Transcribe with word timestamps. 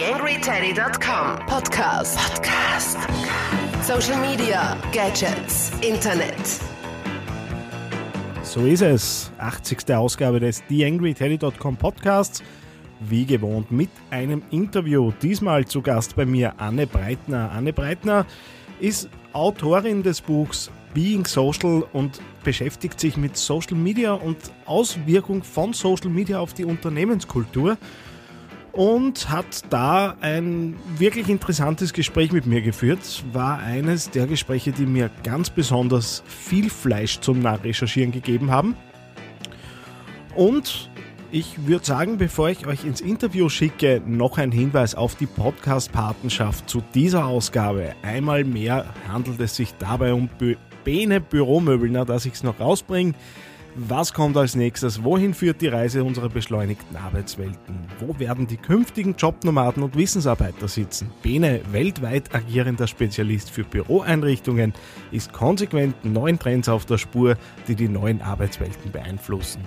TheAngryTeddy.com 0.00 1.44
Podcast. 1.46 2.16
Podcast. 2.16 2.96
Social 3.82 4.18
Media, 4.18 4.74
Gadgets, 4.94 5.72
Internet. 5.82 6.34
So 8.42 8.64
ist 8.64 8.80
es. 8.80 9.30
80. 9.36 9.94
Ausgabe 9.94 10.40
des 10.40 10.64
TheAngryTeddy.com 10.68 11.76
Podcasts. 11.76 12.42
Wie 13.00 13.26
gewohnt 13.26 13.70
mit 13.70 13.90
einem 14.08 14.42
Interview. 14.50 15.12
Diesmal 15.20 15.66
zu 15.66 15.82
Gast 15.82 16.16
bei 16.16 16.24
mir 16.24 16.54
Anne 16.56 16.86
Breitner. 16.86 17.50
Anne 17.52 17.74
Breitner 17.74 18.24
ist 18.80 19.10
Autorin 19.34 20.02
des 20.02 20.22
Buchs 20.22 20.70
Being 20.94 21.26
Social 21.26 21.84
und 21.92 22.22
beschäftigt 22.42 22.98
sich 22.98 23.18
mit 23.18 23.36
Social 23.36 23.76
Media 23.76 24.14
und 24.14 24.38
Auswirkung 24.64 25.42
von 25.42 25.74
Social 25.74 26.08
Media 26.08 26.38
auf 26.38 26.54
die 26.54 26.64
Unternehmenskultur 26.64 27.76
und 28.72 29.30
hat 29.30 29.64
da 29.70 30.16
ein 30.20 30.76
wirklich 30.96 31.28
interessantes 31.28 31.92
Gespräch 31.92 32.32
mit 32.32 32.46
mir 32.46 32.62
geführt. 32.62 33.24
War 33.32 33.58
eines 33.58 34.10
der 34.10 34.26
Gespräche, 34.26 34.72
die 34.72 34.86
mir 34.86 35.10
ganz 35.24 35.50
besonders 35.50 36.22
viel 36.26 36.70
Fleisch 36.70 37.20
zum 37.20 37.40
Nachrecherchieren 37.40 38.12
gegeben 38.12 38.50
haben. 38.50 38.76
Und 40.34 40.90
ich 41.32 41.66
würde 41.66 41.84
sagen, 41.84 42.18
bevor 42.18 42.50
ich 42.50 42.66
euch 42.66 42.84
ins 42.84 43.00
Interview 43.00 43.48
schicke, 43.48 44.02
noch 44.04 44.38
ein 44.38 44.50
Hinweis 44.50 44.94
auf 44.94 45.14
die 45.14 45.26
Podcast-Patenschaft 45.26 46.68
zu 46.68 46.82
dieser 46.94 47.26
Ausgabe. 47.26 47.94
Einmal 48.02 48.44
mehr 48.44 48.86
handelt 49.08 49.40
es 49.40 49.54
sich 49.54 49.72
dabei 49.78 50.12
um 50.12 50.28
Bene 50.82 51.20
Büromöbel, 51.20 51.90
na, 51.90 52.04
dass 52.04 52.26
ich 52.26 52.32
es 52.32 52.42
noch 52.42 52.58
rausbringe. 52.58 53.14
Was 53.76 54.12
kommt 54.12 54.36
als 54.36 54.56
nächstes? 54.56 55.04
Wohin 55.04 55.32
führt 55.32 55.60
die 55.60 55.68
Reise 55.68 56.02
unserer 56.02 56.28
beschleunigten 56.28 56.96
Arbeitswelten? 56.96 57.86
Wo 58.00 58.18
werden 58.18 58.48
die 58.48 58.56
künftigen 58.56 59.14
Jobnomaden 59.16 59.84
und 59.84 59.96
Wissensarbeiter 59.96 60.66
sitzen? 60.66 61.12
Bene, 61.22 61.60
weltweit 61.70 62.34
agierender 62.34 62.88
Spezialist 62.88 63.50
für 63.50 63.62
Büroeinrichtungen, 63.62 64.74
ist 65.12 65.32
konsequent 65.32 66.04
neuen 66.04 66.38
Trends 66.38 66.68
auf 66.68 66.84
der 66.84 66.98
Spur, 66.98 67.36
die 67.68 67.76
die 67.76 67.88
neuen 67.88 68.20
Arbeitswelten 68.22 68.90
beeinflussen. 68.90 69.62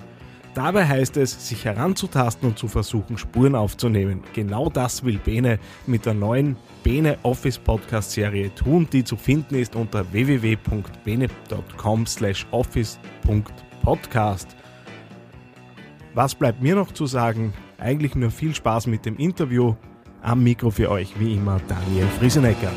Dabei 0.52 0.86
heißt 0.86 1.16
es, 1.16 1.48
sich 1.48 1.64
heranzutasten 1.64 2.50
und 2.50 2.58
zu 2.58 2.68
versuchen, 2.68 3.16
Spuren 3.18 3.54
aufzunehmen. 3.54 4.22
Genau 4.34 4.68
das 4.68 5.02
will 5.02 5.18
Bene 5.18 5.58
mit 5.86 6.06
der 6.06 6.14
neuen 6.14 6.56
Bene 6.82 7.18
Office 7.22 7.58
Podcast 7.58 8.12
Serie 8.12 8.54
tun, 8.54 8.86
die 8.92 9.02
zu 9.02 9.16
finden 9.16 9.56
ist 9.56 9.74
unter 9.74 10.04
www.bene.com/office.podcast. 13.84 14.56
Was 16.14 16.34
bleibt 16.34 16.62
mir 16.62 16.74
noch 16.74 16.92
zu 16.92 17.06
sagen? 17.06 17.52
Eigentlich 17.78 18.14
nur 18.14 18.30
viel 18.30 18.54
Spaß 18.54 18.86
mit 18.86 19.04
dem 19.04 19.16
Interview. 19.16 19.74
Am 20.22 20.42
Mikro 20.42 20.70
für 20.70 20.90
euch 20.90 21.18
wie 21.18 21.34
immer 21.34 21.60
Daniel 21.68 22.06
Friesenecker. 22.18 22.72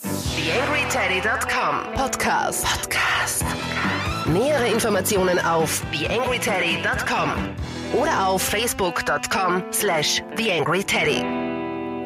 TheAngryTeddy.com 0.00 1.94
Podcast. 1.94 2.66
Podcast. 2.66 3.44
Nähere 4.26 4.68
Informationen 4.68 5.38
auf 5.38 5.82
TheAngryTeddy.com 5.92 7.30
oder 8.00 8.26
auf 8.28 8.42
Facebook.com 8.42 9.62
slash 9.72 10.22
TheAngryTeddy. 10.36 11.45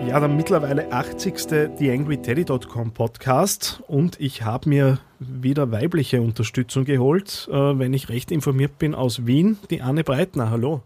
Ja, 0.07 0.19
der 0.19 0.29
mittlerweile 0.29 0.93
80. 0.93 1.77
TheAngryTeddy.com 1.77 2.93
Podcast 2.93 3.83
und 3.87 4.19
ich 4.21 4.43
habe 4.43 4.69
mir 4.69 4.99
wieder 5.19 5.71
weibliche 5.71 6.21
Unterstützung 6.21 6.85
geholt, 6.85 7.49
äh, 7.51 7.55
wenn 7.55 7.95
ich 7.95 8.09
recht 8.09 8.31
informiert 8.31 8.79
bin, 8.79 8.95
aus 8.95 9.27
Wien, 9.27 9.59
die 9.71 9.83
Anne 9.83 10.03
Breitner. 10.05 10.51
Hallo. 10.51 10.83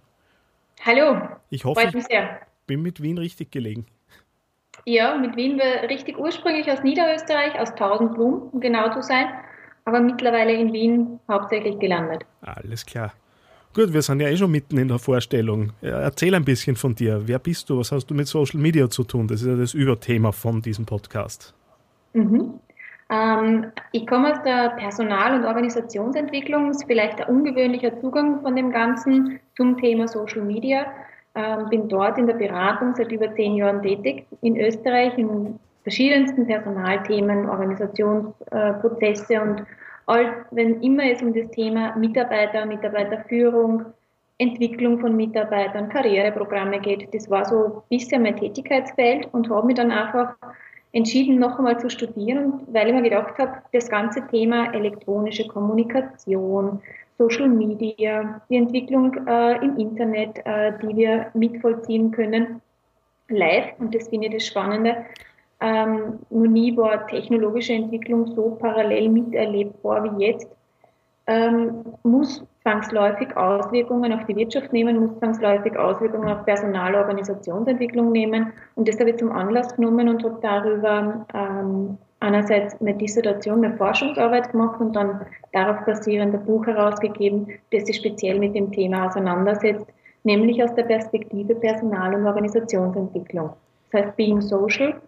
Hallo. 0.84 1.28
Ich 1.50 1.64
hoffe, 1.64 1.90
ich 1.94 2.06
bin 2.66 2.82
mit 2.82 3.02
Wien 3.02 3.18
richtig 3.18 3.50
gelegen. 3.50 3.86
Ja, 4.84 5.16
mit 5.16 5.36
Wien 5.36 5.58
war 5.58 5.88
richtig 5.88 6.18
ursprünglich 6.18 6.70
aus 6.70 6.82
Niederösterreich, 6.82 7.58
aus 7.58 7.74
Tausendblum, 7.74 8.50
um 8.52 8.60
genau 8.60 8.92
zu 8.92 9.02
sein 9.02 9.26
aber 9.84 10.00
mittlerweile 10.00 10.52
in 10.52 10.72
Wien 10.72 11.20
hauptsächlich 11.28 11.78
gelandet. 11.78 12.24
Alles 12.40 12.84
klar. 12.86 13.12
Gut, 13.74 13.92
wir 13.92 14.02
sind 14.02 14.20
ja 14.20 14.28
eh 14.28 14.36
schon 14.36 14.52
mitten 14.52 14.78
in 14.78 14.86
der 14.86 15.00
Vorstellung. 15.00 15.72
Erzähl 15.82 16.32
ein 16.36 16.44
bisschen 16.44 16.76
von 16.76 16.94
dir. 16.94 17.22
Wer 17.26 17.40
bist 17.40 17.68
du? 17.68 17.78
Was 17.78 17.90
hast 17.90 18.06
du 18.06 18.14
mit 18.14 18.28
Social 18.28 18.60
Media 18.60 18.88
zu 18.88 19.02
tun? 19.02 19.26
Das 19.26 19.42
ist 19.42 19.48
ja 19.48 19.56
das 19.56 19.74
Überthema 19.74 20.30
von 20.30 20.62
diesem 20.62 20.86
Podcast. 20.86 21.52
Mhm. 22.12 22.54
Ähm, 23.10 23.66
ich 23.90 24.06
komme 24.06 24.30
aus 24.30 24.40
der 24.44 24.70
Personal- 24.76 25.34
und 25.34 25.44
Organisationsentwicklung. 25.44 26.68
Das 26.68 26.76
ist 26.76 26.86
vielleicht 26.86 27.20
ein 27.20 27.34
ungewöhnlicher 27.34 28.00
Zugang 28.00 28.42
von 28.42 28.54
dem 28.54 28.70
Ganzen 28.70 29.40
zum 29.56 29.76
Thema 29.76 30.06
Social 30.06 30.42
Media. 30.42 30.86
Ähm, 31.34 31.68
bin 31.68 31.88
dort 31.88 32.16
in 32.16 32.28
der 32.28 32.34
Beratung 32.34 32.94
seit 32.94 33.10
über 33.10 33.34
zehn 33.34 33.56
Jahren 33.56 33.82
tätig. 33.82 34.24
In 34.40 34.56
Österreich, 34.56 35.18
in 35.18 35.58
verschiedensten 35.82 36.46
Personalthemen, 36.46 37.48
Organisationsprozesse 37.48 39.40
und 39.42 39.58
all, 39.58 39.66
wenn 40.06 40.80
immer 40.82 41.10
es 41.10 41.22
um 41.22 41.32
das 41.32 41.50
Thema 41.50 41.96
Mitarbeiter, 41.96 42.66
Mitarbeiterführung, 42.66 43.86
Entwicklung 44.38 44.98
von 44.98 45.16
Mitarbeitern, 45.16 45.88
Karriereprogramme 45.88 46.80
geht. 46.80 47.14
Das 47.14 47.30
war 47.30 47.44
so 47.44 47.84
bisher 47.88 48.18
mein 48.18 48.36
Tätigkeitsfeld 48.36 49.32
und 49.32 49.48
habe 49.48 49.66
mich 49.66 49.76
dann 49.76 49.92
einfach 49.92 50.34
entschieden, 50.92 51.38
noch 51.38 51.58
einmal 51.58 51.78
zu 51.78 51.88
studieren, 51.88 52.60
weil 52.68 52.88
ich 52.88 52.94
mir 52.94 53.02
gedacht 53.02 53.38
habe, 53.38 53.62
das 53.72 53.88
ganze 53.88 54.26
Thema 54.28 54.72
elektronische 54.74 55.46
Kommunikation, 55.46 56.80
Social 57.18 57.48
Media, 57.48 58.40
die 58.48 58.56
Entwicklung 58.56 59.14
äh, 59.26 59.56
im 59.64 59.76
Internet, 59.78 60.38
äh, 60.44 60.72
die 60.82 60.96
wir 60.96 61.30
mitvollziehen 61.34 62.10
können, 62.10 62.60
live, 63.28 63.72
und 63.78 63.94
das 63.94 64.08
finde 64.08 64.26
ich 64.26 64.34
das 64.34 64.46
Spannende, 64.46 65.04
ähm, 65.64 66.18
noch 66.28 66.46
nie 66.46 66.76
war 66.76 67.06
technologische 67.06 67.72
Entwicklung 67.72 68.26
so 68.26 68.50
parallel 68.60 69.08
miterlebbar 69.08 70.04
wie 70.04 70.26
jetzt. 70.26 70.48
Ähm, 71.26 71.84
muss 72.02 72.44
zwangsläufig 72.60 73.34
Auswirkungen 73.34 74.12
auf 74.12 74.26
die 74.26 74.36
Wirtschaft 74.36 74.74
nehmen, 74.74 75.00
muss 75.00 75.18
zwangsläufig 75.20 75.74
Auswirkungen 75.78 76.28
auf 76.28 76.44
Personal- 76.44 76.94
Organisationsentwicklung 76.94 78.12
nehmen. 78.12 78.52
Und 78.74 78.88
das 78.88 79.00
habe 79.00 79.10
ich 79.10 79.16
zum 79.16 79.32
Anlass 79.32 79.74
genommen 79.74 80.10
und 80.10 80.22
habe 80.22 80.38
darüber 80.42 81.26
ähm, 81.32 81.96
einerseits 82.20 82.78
eine 82.82 82.92
Dissertation, 82.94 83.64
eine 83.64 83.74
Forschungsarbeit 83.78 84.52
gemacht 84.52 84.78
und 84.80 84.94
dann 84.94 85.22
darauf 85.52 85.86
basierend 85.86 86.34
ein 86.34 86.44
Buch 86.44 86.66
herausgegeben, 86.66 87.48
das 87.72 87.86
sich 87.86 87.96
speziell 87.96 88.38
mit 88.38 88.54
dem 88.54 88.70
Thema 88.70 89.06
auseinandersetzt, 89.06 89.86
nämlich 90.24 90.62
aus 90.62 90.74
der 90.74 90.84
Perspektive 90.84 91.54
Personal- 91.54 92.14
und 92.14 92.26
Organisationsentwicklung. 92.26 93.50
Das 93.90 94.02
heißt 94.02 94.16
Being 94.16 94.42
Social 94.42 95.00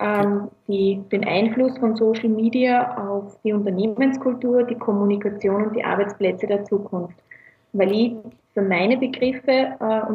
ähm, 0.00 0.48
die, 0.68 1.00
den 1.12 1.24
Einfluss 1.24 1.76
von 1.78 1.96
Social 1.96 2.28
Media 2.28 2.96
auf 2.96 3.38
die 3.44 3.52
Unternehmenskultur, 3.52 4.64
die 4.64 4.74
Kommunikation 4.74 5.66
und 5.66 5.76
die 5.76 5.84
Arbeitsplätze 5.84 6.46
der 6.46 6.64
Zukunft. 6.64 7.16
Weil 7.72 7.92
ich 7.92 8.14
für 8.54 8.62
meine 8.62 8.96
Begriffe, 8.96 9.50
äh, 9.50 9.74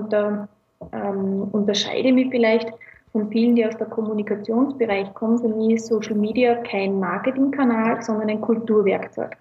da 0.10 0.48
ähm, 0.94 1.48
unterscheide 1.52 2.12
mich 2.12 2.30
vielleicht 2.30 2.72
von 3.12 3.30
vielen, 3.30 3.56
die 3.56 3.66
aus 3.66 3.78
der 3.78 3.88
Kommunikationsbereich 3.88 5.14
kommen, 5.14 5.40
für 5.40 5.50
mich 5.50 5.76
ist 5.76 5.88
Social 5.88 6.16
Media 6.16 6.56
kein 6.56 7.00
Marketingkanal, 7.00 8.02
sondern 8.02 8.30
ein 8.30 8.42
Kulturwerkzeug. 8.42 9.36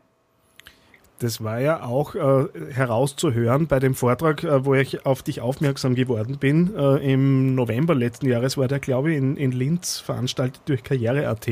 Das 1.18 1.42
war 1.42 1.60
ja 1.60 1.82
auch 1.82 2.14
äh, 2.14 2.46
herauszuhören 2.72 3.66
bei 3.66 3.80
dem 3.80 3.94
Vortrag, 3.94 4.44
äh, 4.44 4.64
wo 4.64 4.74
ich 4.74 5.04
auf 5.04 5.22
dich 5.22 5.40
aufmerksam 5.40 5.94
geworden 5.94 6.38
bin. 6.38 6.74
Äh, 6.76 7.12
Im 7.12 7.54
November 7.54 7.94
letzten 7.94 8.26
Jahres 8.26 8.56
war 8.56 8.68
der, 8.68 8.78
glaube 8.78 9.12
ich, 9.12 9.18
in, 9.18 9.36
in 9.36 9.52
Linz 9.52 9.98
veranstaltet 9.98 10.62
durch 10.66 10.84
Karriere.at, 10.84 11.48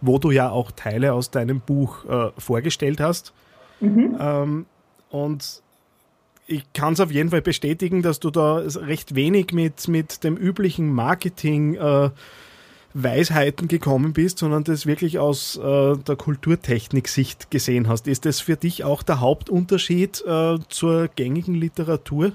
wo 0.00 0.18
du 0.18 0.30
ja 0.30 0.50
auch 0.50 0.70
Teile 0.70 1.12
aus 1.12 1.30
deinem 1.30 1.60
Buch 1.60 2.04
äh, 2.06 2.30
vorgestellt 2.38 3.00
hast. 3.00 3.34
Mhm. 3.80 4.16
Ähm, 4.18 4.66
und 5.10 5.62
ich 6.46 6.72
kann 6.72 6.94
es 6.94 7.00
auf 7.00 7.12
jeden 7.12 7.30
Fall 7.30 7.42
bestätigen, 7.42 8.02
dass 8.02 8.18
du 8.18 8.30
da 8.30 8.56
recht 8.56 9.14
wenig 9.14 9.52
mit, 9.52 9.88
mit 9.88 10.24
dem 10.24 10.36
üblichen 10.36 10.92
Marketing 10.92 11.74
äh, 11.74 12.10
Weisheiten 12.94 13.68
gekommen 13.68 14.12
bist, 14.12 14.38
sondern 14.38 14.64
das 14.64 14.86
wirklich 14.86 15.18
aus 15.18 15.56
äh, 15.56 15.96
der 15.96 16.16
Kulturtechnik-Sicht 16.16 17.50
gesehen 17.50 17.88
hast. 17.88 18.08
Ist 18.08 18.26
das 18.26 18.40
für 18.40 18.56
dich 18.56 18.84
auch 18.84 19.02
der 19.02 19.20
Hauptunterschied 19.20 20.22
äh, 20.26 20.58
zur 20.68 21.08
gängigen 21.08 21.54
Literatur? 21.54 22.32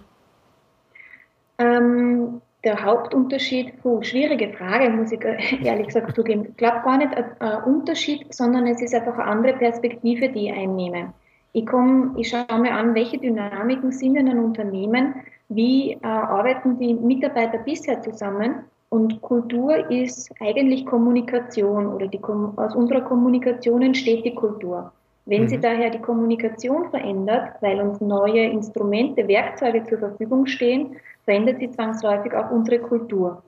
Ähm, 1.57 2.41
der 2.63 2.83
Hauptunterschied, 2.83 3.81
puh, 3.81 4.01
schwierige 4.01 4.53
Frage, 4.53 4.89
muss 4.89 5.11
ich 5.11 5.21
ehrlich 5.63 5.87
gesagt 5.87 6.15
zugeben. 6.15 6.47
Ich 6.49 6.57
glaube 6.57 6.81
gar 6.83 6.97
nicht 6.97 7.11
ein 7.15 7.63
Unterschied, 7.63 8.33
sondern 8.33 8.67
es 8.67 8.81
ist 8.81 8.93
einfach 8.93 9.17
eine 9.17 9.25
andere 9.25 9.53
Perspektive, 9.53 10.29
die 10.29 10.49
ich 10.49 10.53
einnehme. 10.53 11.13
Ich, 11.53 11.65
komm, 11.65 12.15
ich 12.17 12.29
schaue 12.29 12.59
mir 12.59 12.73
an, 12.73 12.93
welche 12.93 13.17
Dynamiken 13.17 13.91
sind 13.91 14.15
in 14.15 14.29
einem 14.29 14.43
Unternehmen, 14.43 15.15
wie 15.49 15.93
äh, 15.93 16.05
arbeiten 16.05 16.77
die 16.77 16.93
Mitarbeiter 16.93 17.59
bisher 17.59 18.01
zusammen 18.01 18.65
und 18.89 19.21
Kultur 19.21 19.89
ist 19.91 20.31
eigentlich 20.39 20.85
Kommunikation 20.85 21.87
oder 21.87 22.07
die, 22.07 22.21
aus 22.23 22.75
unserer 22.75 23.01
Kommunikation 23.01 23.81
entsteht 23.81 24.25
die 24.25 24.35
Kultur. 24.35 24.93
Wenn 25.25 25.43
mhm. 25.43 25.47
sich 25.49 25.59
daher 25.59 25.89
die 25.89 25.99
Kommunikation 25.99 26.89
verändert, 26.89 27.55
weil 27.61 27.81
uns 27.81 27.99
neue 27.99 28.45
Instrumente, 28.45 29.27
Werkzeuge 29.27 29.83
zur 29.83 29.99
Verfügung 29.99 30.45
stehen, 30.45 30.95
verändert 31.25 31.59
sich 31.59 31.71
zwangsläufig 31.71 32.33
auch 32.33 32.49
unsere 32.49 32.79
Kultur. 32.79 33.43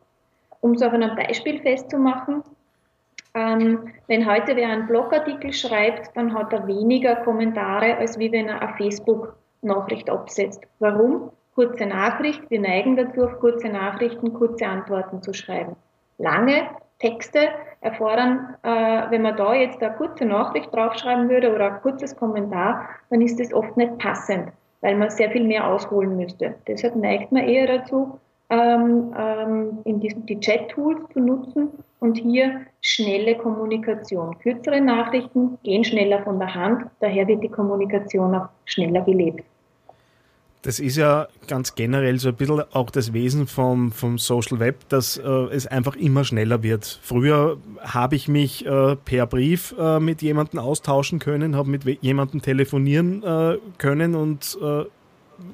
Um 0.59 0.71
es 0.73 0.81
auf 0.81 0.91
einem 0.91 1.15
Beispiel 1.15 1.61
festzumachen, 1.61 2.43
ähm, 3.33 3.93
wenn 4.07 4.29
heute 4.29 4.55
wer 4.57 4.69
einen 4.69 4.87
Blogartikel 4.87 5.53
schreibt, 5.53 6.17
dann 6.17 6.33
hat 6.33 6.51
er 6.51 6.67
weniger 6.67 7.15
Kommentare, 7.17 7.95
als 7.95 8.19
wie 8.19 8.31
wenn 8.31 8.49
er 8.49 8.61
eine 8.61 8.73
Facebook-Nachricht 8.73 10.09
absetzt. 10.09 10.63
Warum? 10.79 11.31
Kurze 11.55 11.85
Nachricht, 11.85 12.49
wir 12.49 12.61
neigen 12.61 12.95
dazu, 12.95 13.23
auf 13.23 13.39
kurze 13.39 13.69
Nachrichten 13.69 14.33
kurze 14.33 14.65
Antworten 14.65 15.21
zu 15.21 15.33
schreiben. 15.33 15.75
Lange 16.17 16.69
Texte 16.99 17.49
erfordern, 17.81 18.55
äh, 18.63 19.09
wenn 19.09 19.21
man 19.21 19.37
da 19.37 19.53
jetzt 19.53 19.81
eine 19.81 19.95
kurze 19.95 20.25
Nachricht 20.25 20.73
draufschreiben 20.73 21.29
würde 21.29 21.53
oder 21.53 21.73
ein 21.73 21.81
kurzes 21.81 22.15
Kommentar, 22.15 22.89
dann 23.09 23.21
ist 23.21 23.39
das 23.39 23.53
oft 23.53 23.75
nicht 23.77 23.97
passend, 23.97 24.49
weil 24.81 24.95
man 24.95 25.09
sehr 25.09 25.31
viel 25.31 25.45
mehr 25.45 25.67
ausholen 25.67 26.17
müsste. 26.17 26.55
Deshalb 26.67 26.95
neigt 26.95 27.31
man 27.31 27.47
eher 27.47 27.67
dazu, 27.67 28.19
ähm, 28.49 29.13
ähm, 29.17 29.79
in 29.85 29.99
diesen, 29.99 30.25
die 30.25 30.39
Chat-Tools 30.39 31.01
zu 31.13 31.19
nutzen 31.19 31.69
und 31.99 32.17
hier 32.17 32.61
schnelle 32.81 33.37
Kommunikation. 33.37 34.37
Kürzere 34.39 34.81
Nachrichten 34.81 35.57
gehen 35.63 35.83
schneller 35.83 36.23
von 36.23 36.39
der 36.39 36.53
Hand, 36.53 36.85
daher 36.99 37.27
wird 37.27 37.43
die 37.43 37.49
Kommunikation 37.49 38.35
auch 38.35 38.49
schneller 38.65 39.01
gelebt. 39.01 39.43
Das 40.61 40.79
ist 40.81 40.97
ja 40.97 41.29
ganz 41.47 41.75
generell 41.75 42.19
so 42.19 42.29
ein 42.29 42.35
bisschen 42.35 42.61
auch 42.73 42.89
das 42.89 43.13
Wesen 43.13 43.47
vom, 43.47 43.93
vom 43.93 44.17
Social 44.17 44.59
Web, 44.59 44.89
dass 44.89 45.15
äh, 45.15 45.21
es 45.21 45.67
einfach 45.67 45.95
immer 45.95 46.25
schneller 46.25 46.63
wird. 46.63 46.99
Früher 47.01 47.57
habe 47.79 48.17
ich 48.17 48.27
mich 48.27 48.65
äh, 48.65 48.97
per 48.97 49.25
Brief 49.25 49.73
äh, 49.79 50.01
mit 50.01 50.21
jemandem 50.21 50.59
austauschen 50.59 51.19
können, 51.19 51.55
habe 51.55 51.69
mit 51.69 51.85
jemandem 52.03 52.41
telefonieren 52.41 53.23
äh, 53.23 53.57
können 53.77 54.15
und 54.15 54.57
äh, 54.61 54.83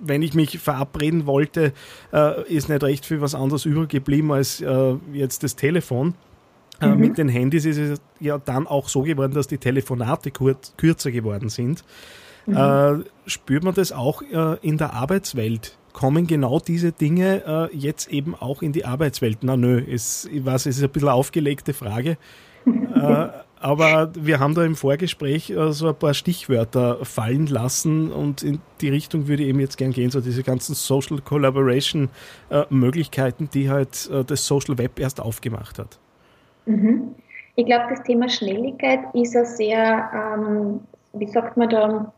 wenn 0.02 0.24
ich 0.24 0.34
mich 0.34 0.58
verabreden 0.58 1.28
wollte, 1.28 1.72
äh, 2.12 2.42
ist 2.52 2.70
nicht 2.70 2.82
recht 2.82 3.06
viel 3.06 3.22
was 3.22 3.36
anderes 3.36 3.66
übergeblieben 3.66 4.32
als 4.32 4.64
jetzt 5.14 5.44
das 5.44 5.56
Telefon. 5.56 6.16
Mhm. 6.82 6.98
Mit 6.98 7.18
den 7.20 7.30
Handys 7.30 7.66
ist 7.66 7.78
es 7.78 8.02
ja 8.20 8.40
dann 8.40 8.66
auch 8.66 8.90
so 8.90 9.04
geworden, 9.04 9.34
dass 9.34 9.48
die 9.48 9.60
Telefonate 9.60 10.32
kurz, 10.32 10.74
kürzer 10.78 11.12
geworden 11.12 11.50
sind. 11.50 11.84
Mhm. 12.46 12.56
Äh, 12.56 13.30
spürt 13.30 13.64
man 13.64 13.74
das 13.74 13.92
auch 13.92 14.22
äh, 14.22 14.58
in 14.62 14.78
der 14.78 14.94
Arbeitswelt? 14.94 15.78
Kommen 15.94 16.28
genau 16.28 16.60
diese 16.60 16.92
Dinge 16.92 17.70
äh, 17.72 17.76
jetzt 17.76 18.10
eben 18.10 18.36
auch 18.36 18.62
in 18.62 18.74
die 18.74 18.86
Arbeitswelt? 18.86 19.40
Na 19.42 19.56
nö, 19.56 19.80
ist, 19.80 20.30
ich 20.32 20.46
weiß, 20.46 20.66
es 20.66 20.78
ist 20.78 20.84
ein 20.84 20.90
bisschen 20.90 21.10
eine 21.10 21.16
aufgelegte 21.16 21.74
Frage. 21.74 22.18
Äh, 22.66 23.28
aber 23.60 24.12
wir 24.16 24.40
haben 24.40 24.54
da 24.54 24.66
im 24.66 24.76
Vorgespräch 24.76 25.50
äh, 25.50 25.72
so 25.72 25.88
ein 25.88 25.96
paar 25.96 26.14
Stichwörter 26.14 27.04
fallen 27.06 27.48
lassen 27.48 28.12
und 28.12 28.44
in 28.44 28.60
die 28.82 28.90
Richtung 28.90 29.28
würde 29.28 29.44
ich 29.44 29.50
eben 29.50 29.60
jetzt 29.60 29.78
gern 29.78 29.92
gehen, 29.92 30.12
so 30.12 30.20
diese 30.20 30.44
ganzen 30.44 30.76
Social 30.76 31.22
Collaboration 31.22 32.10
äh, 32.50 32.64
Möglichkeiten, 32.70 33.50
die 33.54 33.70
halt 33.70 34.10
das 34.28 34.46
Social 34.46 34.78
Web 34.78 35.00
erst 35.00 35.22
aufgemacht 35.22 35.80
hat. 35.80 35.98
Mhm. 36.66 37.16
Ich 37.56 37.66
glaube, 37.66 37.86
das 37.90 38.04
Thema 38.04 38.28
Schnelligkeit 38.28 39.00
ist 39.14 39.36
ein 39.36 39.46
sehr, 39.46 40.10
ähm, 40.14 40.82
wie 41.14 41.28
sagt 41.28 41.56
man 41.56 41.70
da, 41.70 42.14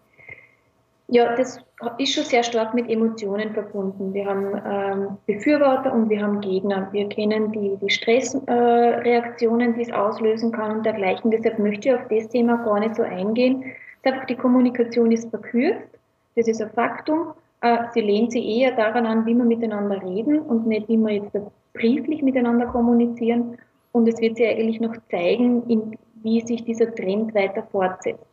ja, 1.09 1.35
das 1.35 1.59
ist 1.99 2.13
schon 2.13 2.25
sehr 2.25 2.43
stark 2.43 2.73
mit 2.73 2.89
Emotionen 2.89 3.53
verbunden. 3.53 4.13
Wir 4.13 4.25
haben 4.25 4.61
ähm, 4.65 5.17
Befürworter 5.25 5.93
und 5.93 6.09
wir 6.09 6.21
haben 6.21 6.41
Gegner. 6.41 6.89
Wir 6.91 7.07
kennen 7.07 7.51
die, 7.53 7.77
die 7.81 7.89
Stressreaktionen, 7.89 9.71
äh, 9.71 9.73
die 9.75 9.81
es 9.83 9.91
auslösen 9.91 10.51
kann 10.51 10.77
und 10.77 10.85
dergleichen. 10.85 11.31
Deshalb 11.31 11.59
möchte 11.59 11.89
ich 11.89 11.95
auf 11.95 12.07
das 12.09 12.27
Thema 12.27 12.57
gar 12.57 12.79
nicht 12.79 12.95
so 12.95 13.03
eingehen. 13.03 13.63
Einfach 14.03 14.25
die 14.25 14.35
Kommunikation 14.35 15.11
ist 15.11 15.29
verkürzt. 15.29 15.87
Das 16.35 16.47
ist 16.47 16.61
ein 16.61 16.69
Faktum. 16.71 17.33
Äh, 17.61 17.77
sie 17.93 18.01
lehnt 18.01 18.33
sich 18.33 18.45
eher 18.45 18.75
daran 18.75 19.05
an, 19.05 19.25
wie 19.25 19.33
wir 19.33 19.45
miteinander 19.45 20.01
reden 20.03 20.39
und 20.39 20.67
nicht, 20.67 20.89
wie 20.89 20.97
wir 20.97 21.11
jetzt 21.11 21.37
brieflich 21.73 22.21
miteinander 22.21 22.65
kommunizieren. 22.65 23.57
Und 23.93 24.09
es 24.09 24.19
wird 24.19 24.35
sich 24.35 24.47
eigentlich 24.47 24.81
noch 24.81 24.95
zeigen, 25.09 25.63
in, 25.69 25.97
wie 26.21 26.41
sich 26.41 26.65
dieser 26.65 26.93
Trend 26.93 27.33
weiter 27.33 27.63
fortsetzt. 27.71 28.26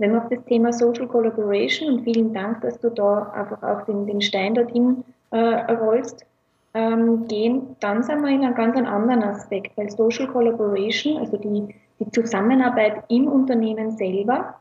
Wenn 0.00 0.12
wir 0.12 0.22
auf 0.22 0.30
das 0.30 0.42
Thema 0.46 0.72
Social 0.72 1.06
Collaboration 1.06 1.92
und 1.92 2.04
vielen 2.04 2.32
Dank, 2.32 2.62
dass 2.62 2.80
du 2.80 2.88
da 2.88 3.30
einfach 3.34 3.62
auch 3.62 3.84
den, 3.84 4.06
den 4.06 4.22
Stein 4.22 4.54
dorthin 4.54 5.04
äh, 5.30 5.36
rollst, 5.74 6.24
ähm, 6.72 7.28
gehen, 7.28 7.76
dann 7.80 8.02
sind 8.02 8.22
wir 8.22 8.30
in 8.30 8.42
einem 8.42 8.54
ganz 8.54 8.76
anderen 8.76 9.22
Aspekt, 9.22 9.76
weil 9.76 9.90
Social 9.90 10.26
Collaboration, 10.28 11.18
also 11.18 11.36
die, 11.36 11.74
die 11.98 12.10
Zusammenarbeit 12.12 13.04
im 13.08 13.26
Unternehmen 13.26 13.90
selber, 13.90 14.54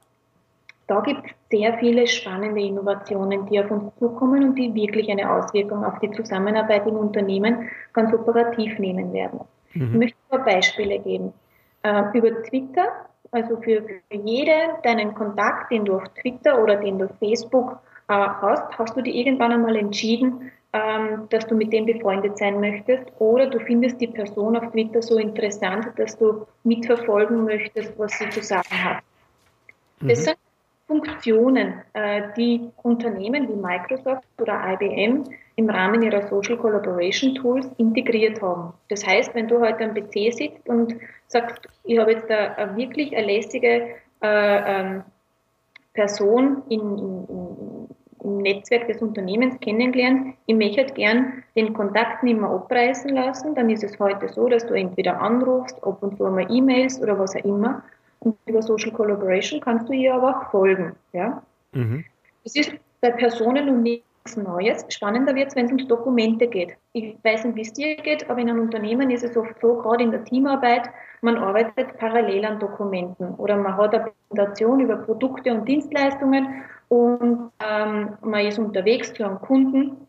da 0.87 0.99
gibt 0.99 1.21
es 1.25 1.31
sehr 1.51 1.77
viele 1.77 2.05
spannende 2.07 2.59
Innovationen, 2.61 3.45
die 3.45 3.61
auf 3.61 3.71
uns 3.71 3.95
zukommen 3.97 4.43
und 4.43 4.55
die 4.55 4.73
wirklich 4.73 5.09
eine 5.09 5.31
Auswirkung 5.31 5.85
auf 5.85 5.99
die 5.99 6.11
Zusammenarbeit 6.11 6.85
im 6.85 6.97
Unternehmen 6.97 7.69
ganz 7.93 8.11
operativ 8.13 8.77
nehmen 8.77 9.13
werden. 9.13 9.39
Mhm. 9.73 9.83
Ich 9.93 9.97
möchte 9.99 10.17
ein 10.17 10.37
paar 10.37 10.45
Beispiele 10.45 10.99
geben. 10.99 11.31
Äh, 11.83 12.17
über 12.17 12.43
Twitter 12.43 13.09
also 13.31 13.57
für, 13.57 13.83
für 13.83 14.15
jeden 14.15 14.81
deinen 14.83 15.13
Kontakt, 15.13 15.71
den 15.71 15.85
du 15.85 15.95
auf 15.95 16.03
Twitter 16.19 16.61
oder 16.61 16.77
den 16.77 16.99
du 16.99 17.05
auf 17.05 17.11
Facebook 17.19 17.79
äh, 18.07 18.13
hast, 18.13 18.77
hast 18.77 18.95
du 18.95 19.01
dir 19.01 19.13
irgendwann 19.13 19.51
einmal 19.51 19.75
entschieden, 19.75 20.51
ähm, 20.73 21.27
dass 21.29 21.45
du 21.47 21.55
mit 21.55 21.73
dem 21.73 21.85
befreundet 21.85 22.37
sein 22.37 22.59
möchtest 22.59 23.05
oder 23.19 23.47
du 23.47 23.59
findest 23.59 23.99
die 24.01 24.07
Person 24.07 24.55
auf 24.55 24.71
Twitter 24.71 25.01
so 25.01 25.17
interessant, 25.17 25.87
dass 25.97 26.17
du 26.17 26.45
mitverfolgen 26.63 27.43
möchtest, 27.43 27.97
was 27.97 28.17
sie 28.17 28.29
zu 28.29 28.41
sagen 28.41 28.83
hat. 28.83 29.03
Das 30.01 30.19
mhm. 30.19 30.23
sind 30.23 30.37
Funktionen, 30.89 31.83
äh, 31.93 32.23
die 32.35 32.67
Unternehmen 32.81 33.47
wie 33.47 33.53
Microsoft 33.53 34.23
oder 34.41 34.59
IBM 34.73 35.23
im 35.55 35.69
Rahmen 35.69 36.01
ihrer 36.01 36.23
Social 36.23 36.57
Collaboration 36.57 37.35
Tools 37.35 37.69
integriert 37.77 38.41
haben. 38.41 38.73
Das 38.87 39.05
heißt, 39.05 39.35
wenn 39.35 39.47
du 39.47 39.59
heute 39.59 39.83
am 39.83 39.93
PC 39.93 40.33
sitzt 40.33 40.67
und 40.67 40.95
sagst, 41.27 41.59
ich 41.83 41.99
habe 41.99 42.13
jetzt 42.13 42.27
eine, 42.31 42.75
wirklich 42.75 43.15
eine 43.15 43.27
lässige 43.27 43.89
äh, 44.23 44.81
ähm, 44.81 45.03
Person 45.93 46.63
in, 46.69 46.79
in, 46.79 47.27
in, 47.27 47.89
im 48.23 48.37
Netzwerk 48.37 48.87
des 48.87 48.99
Unternehmens 48.99 49.59
kennengelernt, 49.59 50.33
ich 50.47 50.55
möchte 50.55 50.85
gern 50.85 51.43
den 51.55 51.71
Kontakt 51.73 52.23
nicht 52.23 52.39
mehr 52.39 52.49
abreißen 52.49 53.11
lassen, 53.11 53.53
dann 53.53 53.69
ist 53.69 53.83
es 53.83 53.99
heute 53.99 54.27
so, 54.29 54.49
dass 54.49 54.65
du 54.65 54.73
entweder 54.73 55.21
anrufst, 55.21 55.83
ab 55.83 56.01
und 56.01 56.17
zu 56.17 56.25
einmal 56.25 56.47
E-Mails 56.49 56.99
oder 56.99 57.19
was 57.19 57.35
auch 57.35 57.45
immer. 57.45 57.83
Und 58.19 58.37
über 58.45 58.61
Social 58.61 58.91
Collaboration 58.91 59.61
kannst 59.61 59.87
du 59.87 59.93
ihr 59.93 60.13
aber 60.13 60.37
auch 60.37 60.51
folgen. 60.51 60.95
Ja? 61.13 61.41
Mhm. 61.71 62.03
Das 62.43 62.55
ist 62.55 62.73
bei 63.01 63.11
Personen 63.11 63.69
und 63.69 63.83
nicht 63.83 64.03
Neues. 64.35 64.85
Spannender 64.89 65.33
wird 65.35 65.49
es, 65.49 65.55
wenn 65.55 65.65
es 65.65 65.71
um 65.71 65.87
Dokumente 65.87 66.47
geht. 66.47 66.75
Ich 66.93 67.15
weiß 67.23 67.45
nicht, 67.45 67.55
wie 67.55 67.61
es 67.61 67.73
dir 67.73 67.95
geht, 67.95 68.29
aber 68.29 68.39
in 68.39 68.49
einem 68.49 68.61
Unternehmen 68.61 69.09
ist 69.09 69.23
es 69.23 69.35
oft 69.35 69.59
so, 69.61 69.75
gerade 69.75 70.03
in 70.03 70.11
der 70.11 70.23
Teamarbeit, 70.23 70.89
man 71.21 71.37
arbeitet 71.37 71.97
parallel 71.97 72.45
an 72.45 72.59
Dokumenten 72.59 73.35
oder 73.35 73.57
man 73.57 73.75
hat 73.75 73.93
eine 73.93 74.11
Präsentation 74.29 74.79
über 74.81 74.97
Produkte 74.97 75.51
und 75.51 75.67
Dienstleistungen 75.67 76.63
und 76.89 77.51
ähm, 77.59 78.17
man 78.21 78.45
ist 78.45 78.59
unterwegs 78.59 79.13
zu 79.13 79.25
einem 79.25 79.39
Kunden, 79.39 80.07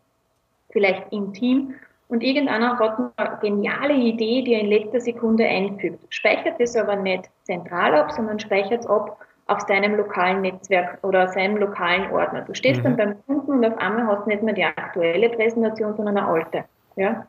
vielleicht 0.71 1.11
im 1.11 1.33
Team 1.33 1.75
und 2.11 2.23
irgendeiner 2.23 2.77
hat 2.77 2.99
eine 3.15 3.37
geniale 3.39 3.93
Idee, 3.93 4.41
die 4.41 4.53
er 4.53 4.59
in 4.59 4.67
letzter 4.67 4.99
Sekunde 4.99 5.45
einfügt. 5.45 6.13
Speichert 6.13 6.59
es 6.59 6.75
aber 6.75 6.97
nicht 6.97 7.29
zentral 7.43 7.95
ab, 7.95 8.11
sondern 8.11 8.37
speichert 8.37 8.81
es 8.81 8.87
ab 8.87 9.17
auf 9.47 9.61
seinem 9.61 9.95
lokalen 9.95 10.41
Netzwerk 10.41 10.99
oder 11.03 11.29
seinem 11.29 11.55
lokalen 11.55 12.11
Ordner. 12.11 12.41
Du 12.41 12.53
stehst 12.53 12.81
mhm. 12.83 12.83
dann 12.83 12.97
beim 12.97 13.25
Kunden 13.25 13.51
und 13.53 13.65
auf 13.65 13.77
einmal 13.77 14.07
hast 14.07 14.25
du 14.25 14.29
nicht 14.29 14.43
mehr 14.43 14.53
die 14.53 14.65
aktuelle 14.65 15.29
Präsentation, 15.29 15.95
sondern 15.95 16.17
eine 16.17 16.27
alte. 16.27 16.65
Ja? 16.97 17.25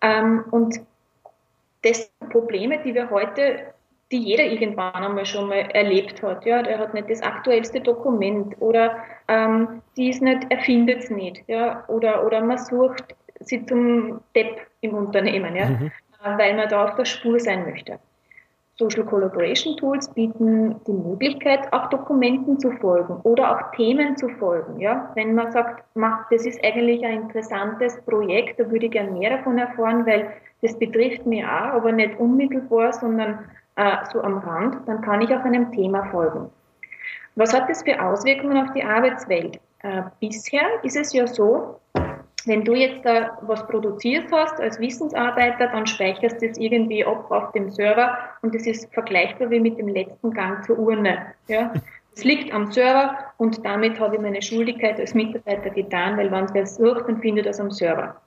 Ähm, 0.00 0.46
und 0.50 0.80
das 1.82 2.10
sind 2.18 2.30
Probleme, 2.30 2.78
die 2.84 2.94
wir 2.96 3.08
heute, 3.08 3.72
die 4.10 4.18
jeder 4.18 4.44
irgendwann 4.44 4.94
einmal 4.94 5.26
schon 5.26 5.48
mal 5.48 5.68
erlebt 5.74 6.24
hat. 6.24 6.44
Ja? 6.44 6.64
Der 6.64 6.80
hat 6.80 6.92
nicht 6.92 7.08
das 7.08 7.22
aktuellste 7.22 7.80
Dokument 7.80 8.56
oder 8.58 8.96
ähm, 9.28 9.80
die 9.96 10.10
ist 10.10 10.22
nicht, 10.22 10.46
er 10.48 10.58
findet 10.58 11.04
es 11.04 11.10
nicht. 11.10 11.44
Ja? 11.46 11.84
Oder, 11.86 12.26
oder 12.26 12.40
man 12.40 12.58
sucht 12.58 13.14
sie 13.44 13.64
zum 13.66 14.20
Depp 14.34 14.66
im 14.80 14.94
Unternehmen, 14.94 15.56
ja? 15.56 15.68
Mhm. 15.68 15.90
Äh, 16.24 16.38
weil 16.38 16.56
man 16.56 16.68
da 16.68 16.84
auf 16.84 16.94
der 16.96 17.04
Spur 17.04 17.38
sein 17.40 17.64
möchte. 17.64 17.98
Social 18.78 19.04
Collaboration 19.04 19.76
Tools 19.76 20.08
bieten 20.12 20.80
die 20.86 20.92
Möglichkeit, 20.92 21.72
auch 21.72 21.90
Dokumenten 21.90 22.58
zu 22.58 22.70
folgen 22.72 23.20
oder 23.22 23.52
auch 23.52 23.70
Themen 23.76 24.16
zu 24.16 24.28
folgen. 24.28 24.80
Ja? 24.80 25.12
Wenn 25.14 25.34
man 25.34 25.52
sagt, 25.52 25.84
das 26.30 26.46
ist 26.46 26.64
eigentlich 26.64 27.04
ein 27.04 27.22
interessantes 27.22 28.00
Projekt, 28.02 28.58
da 28.58 28.70
würde 28.70 28.86
ich 28.86 28.92
gerne 28.92 29.10
mehr 29.10 29.36
davon 29.36 29.58
erfahren, 29.58 30.06
weil 30.06 30.32
das 30.62 30.78
betrifft 30.78 31.26
mich 31.26 31.44
auch, 31.44 31.74
aber 31.74 31.92
nicht 31.92 32.18
unmittelbar, 32.18 32.92
sondern 32.92 33.40
äh, 33.76 33.96
so 34.10 34.22
am 34.22 34.38
Rand, 34.38 34.76
dann 34.86 35.02
kann 35.02 35.20
ich 35.20 35.34
auch 35.34 35.44
einem 35.44 35.70
Thema 35.72 36.04
folgen. 36.06 36.50
Was 37.34 37.52
hat 37.52 37.68
das 37.68 37.82
für 37.82 38.02
Auswirkungen 38.02 38.56
auf 38.56 38.72
die 38.72 38.84
Arbeitswelt? 38.84 39.60
Äh, 39.82 40.02
bisher 40.20 40.62
ist 40.82 40.96
es 40.96 41.12
ja 41.12 41.26
so, 41.26 41.78
wenn 42.46 42.64
du 42.64 42.74
jetzt 42.74 43.04
da 43.04 43.38
was 43.42 43.66
produziert 43.66 44.26
hast 44.32 44.60
als 44.60 44.80
Wissensarbeiter, 44.80 45.68
dann 45.68 45.86
speicherst 45.86 46.42
du 46.42 46.46
es 46.46 46.58
irgendwie 46.58 47.04
ab 47.04 47.30
auf 47.30 47.52
dem 47.52 47.70
Server 47.70 48.18
und 48.42 48.54
es 48.54 48.66
ist 48.66 48.92
vergleichbar 48.92 49.50
wie 49.50 49.60
mit 49.60 49.78
dem 49.78 49.88
letzten 49.88 50.32
Gang 50.32 50.64
zur 50.64 50.78
Urne. 50.78 51.26
Ja? 51.48 51.72
Es 52.14 52.24
liegt 52.24 52.52
am 52.52 52.72
Server 52.72 53.16
und 53.38 53.64
damit 53.64 53.98
habe 54.00 54.16
ich 54.16 54.20
meine 54.22 54.42
Schuldigkeit 54.42 54.98
als 54.98 55.14
Mitarbeiter 55.14 55.70
getan, 55.70 56.16
weil 56.16 56.30
wenn 56.30 56.44
es 56.44 56.54
wer 56.54 56.66
sucht, 56.66 57.08
dann 57.08 57.18
findet 57.18 57.46
es 57.46 57.60
am 57.60 57.70
Server. 57.70 58.20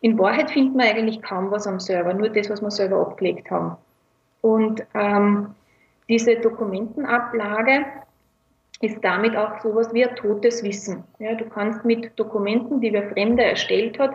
In 0.00 0.18
Wahrheit 0.18 0.50
findet 0.50 0.76
man 0.76 0.86
eigentlich 0.86 1.20
kaum 1.22 1.50
was 1.50 1.66
am 1.66 1.80
Server, 1.80 2.14
nur 2.14 2.28
das, 2.28 2.48
was 2.50 2.62
wir 2.62 2.70
selber 2.70 3.00
abgelegt 3.00 3.50
haben. 3.50 3.76
Und 4.40 4.86
ähm, 4.94 5.54
diese 6.08 6.36
Dokumentenablage 6.36 7.84
ist 8.80 8.98
damit 9.02 9.36
auch 9.36 9.60
sowas 9.60 9.92
wie 9.92 10.04
ein 10.04 10.16
totes 10.16 10.62
Wissen. 10.62 11.04
Ja, 11.18 11.34
du 11.34 11.44
kannst 11.44 11.84
mit 11.84 12.18
Dokumenten, 12.18 12.80
die 12.80 12.92
wer 12.92 13.08
Fremder 13.10 13.44
erstellt 13.44 13.98
hat, 13.98 14.12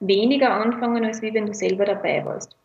weniger 0.00 0.52
anfangen, 0.52 1.04
als 1.04 1.20
wie 1.22 1.34
wenn 1.34 1.46
du 1.46 1.54
selber 1.54 1.84
dabei 1.84 2.24
warst. 2.24 2.56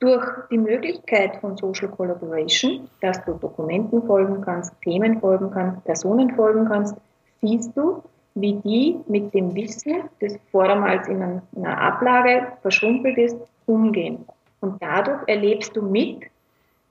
Durch 0.00 0.26
die 0.50 0.58
Möglichkeit 0.58 1.36
von 1.36 1.56
Social 1.56 1.88
Collaboration, 1.88 2.90
dass 3.00 3.24
du 3.24 3.32
Dokumenten 3.34 4.02
folgen 4.02 4.42
kannst, 4.42 4.74
Themen 4.82 5.20
folgen 5.20 5.50
kannst, 5.50 5.82
Personen 5.84 6.34
folgen 6.34 6.66
kannst, 6.66 6.96
siehst 7.40 7.74
du, 7.76 8.02
wie 8.34 8.54
die 8.54 8.96
mit 9.06 9.32
dem 9.32 9.54
Wissen, 9.54 10.02
das 10.20 10.36
vormals 10.50 11.08
in 11.08 11.22
einer 11.22 11.80
Ablage 11.80 12.48
verschrumpelt 12.60 13.16
ist, 13.16 13.36
umgehen. 13.66 14.26
Und 14.60 14.82
dadurch 14.82 15.20
erlebst 15.28 15.74
du 15.76 15.82
mit, 15.82 16.24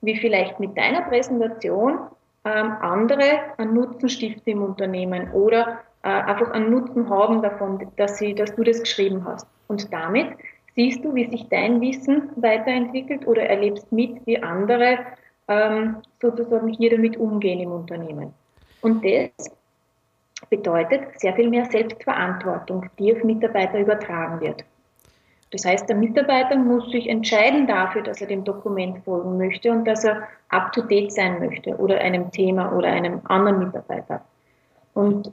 wie 0.02 0.18
vielleicht 0.18 0.60
mit 0.60 0.76
deiner 0.78 1.02
Präsentation 1.02 2.00
ähm, 2.46 2.74
andere 2.82 3.40
einen 3.58 3.74
Nutzen 3.74 4.10
stiften 4.10 4.54
im 4.54 4.64
Unternehmen 4.64 5.32
oder 5.32 5.80
äh, 6.04 6.10
einfach 6.10 6.52
einen 6.52 6.70
Nutzen 6.70 7.10
haben 7.10 7.42
davon, 7.42 7.88
dass, 7.96 8.18
sie, 8.18 8.36
dass 8.36 8.56
du 8.56 8.64
das 8.64 8.82
geschrieben 8.82 9.26
hast. 9.26 9.48
Und 9.68 9.92
damit 9.94 10.28
siehst 10.76 11.04
du, 11.04 11.16
wie 11.16 11.30
sich 11.30 11.48
dein 11.50 11.80
Wissen 11.82 12.30
weiterentwickelt 12.36 13.26
oder 13.28 13.44
erlebst 13.44 13.92
mit, 13.92 14.26
wie 14.26 14.42
andere 14.42 15.00
ähm, 15.48 15.98
sozusagen 16.22 16.68
hier 16.70 16.92
damit 16.92 17.18
umgehen 17.18 17.60
im 17.60 17.72
Unternehmen. 17.72 18.34
Und 18.82 19.04
das 19.06 19.52
bedeutet 20.50 21.20
sehr 21.20 21.34
viel 21.34 21.50
mehr 21.50 21.66
Selbstverantwortung, 21.66 22.90
die 23.00 23.16
auf 23.16 23.24
Mitarbeiter 23.24 23.80
übertragen 23.80 24.42
wird. 24.42 24.66
Das 25.54 25.66
heißt, 25.66 25.88
der 25.88 25.96
Mitarbeiter 25.96 26.58
muss 26.58 26.90
sich 26.92 27.08
entscheiden 27.08 27.68
dafür, 27.68 28.02
dass 28.02 28.20
er 28.22 28.28
dem 28.28 28.44
Dokument 28.44 28.98
folgen 29.06 29.38
möchte 29.38 29.72
und 29.72 29.86
dass 29.86 30.04
er 30.04 30.24
up-to-date 30.50 31.12
sein 31.12 31.40
möchte 31.40 31.78
oder 31.78 32.00
einem 32.00 32.32
Thema 32.32 32.76
oder 32.76 32.88
einem 32.88 33.22
anderen 33.26 33.60
Mitarbeiter. 33.60 34.26
Und 34.96 35.32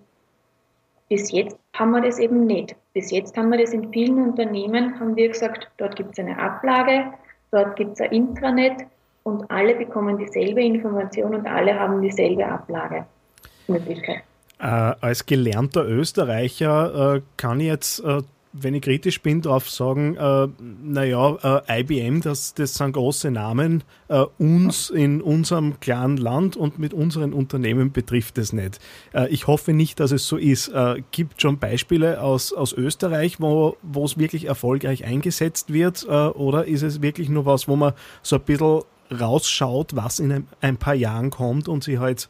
bis 1.09 1.33
jetzt 1.33 1.59
haben 1.75 1.93
wir 1.93 2.03
das 2.03 2.19
eben 2.19 2.45
nicht. 2.45 2.77
Bis 2.93 3.11
jetzt 3.11 3.35
haben 3.39 3.49
wir 3.49 3.59
das 3.59 3.73
in 3.73 3.91
vielen 3.91 4.23
Unternehmen, 4.23 5.01
haben 5.01 5.17
wir 5.17 5.29
gesagt, 5.29 5.71
dort 5.79 5.97
gibt 5.97 6.13
es 6.13 6.19
eine 6.19 6.39
Ablage, 6.39 7.07
dort 7.51 7.77
gibt 7.77 7.95
es 7.95 8.01
ein 8.03 8.13
Intranet 8.13 8.75
und 9.23 9.51
alle 9.51 9.75
bekommen 9.75 10.19
dieselbe 10.19 10.63
Information 10.63 11.35
und 11.35 11.47
alle 11.47 11.81
haben 11.81 12.03
dieselbe 12.03 12.47
Ablagemöglichkeit. 12.47 14.23
Äh, 14.59 14.67
als 15.01 15.25
gelernter 15.25 15.89
Österreicher 15.89 17.15
äh, 17.17 17.23
kann 17.39 17.61
ich 17.61 17.67
jetzt 17.69 18.01
äh, 18.01 18.21
wenn 18.53 18.75
ich 18.75 18.83
kritisch 18.83 19.23
bin, 19.23 19.43
darauf 19.43 19.71
sagen, 19.71 20.17
äh, 20.17 20.49
naja, 20.83 21.63
äh, 21.69 21.81
IBM, 21.81 22.21
das, 22.21 22.55
das 22.55 22.75
sind 22.75 22.93
große 22.93 23.31
Namen, 23.31 23.85
äh, 24.09 24.25
uns 24.39 24.91
in 24.91 25.23
unserem 25.23 25.79
kleinen 25.79 26.17
Land 26.17 26.57
und 26.57 26.79
mit 26.79 26.93
unseren 26.93 27.33
Unternehmen 27.33 27.93
betrifft 27.93 28.39
es 28.39 28.53
nicht. 28.53 28.81
Äh, 29.13 29.29
ich 29.29 29.47
hoffe 29.47 29.73
nicht, 29.73 30.01
dass 30.01 30.11
es 30.11 30.27
so 30.27 30.37
ist. 30.37 30.69
Äh, 30.69 31.03
gibt 31.13 31.41
schon 31.41 31.59
Beispiele 31.59 32.21
aus, 32.21 32.53
aus 32.53 32.73
Österreich, 32.73 33.41
wo 33.41 33.77
es 34.05 34.19
wirklich 34.19 34.47
erfolgreich 34.47 35.05
eingesetzt 35.05 35.73
wird 35.73 36.05
äh, 36.09 36.11
oder 36.11 36.67
ist 36.67 36.83
es 36.83 37.03
wirklich 37.03 37.29
nur 37.29 37.47
was, 37.47 37.69
wo 37.69 37.77
man 37.77 37.93
so 38.23 38.37
ein 38.37 38.43
bisschen 38.43 38.83
rausschaut, 39.13 39.95
was 39.95 40.19
in 40.19 40.33
ein, 40.33 40.49
ein 40.61 40.77
paar 40.77 40.95
Jahren 40.95 41.31
kommt 41.31 41.69
und 41.69 41.85
sich 41.85 41.99
halt 41.99 42.29